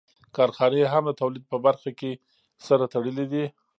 [0.35, 2.11] کارخانې هم د تولید په برخه کې
[2.67, 3.45] سره تړلې دي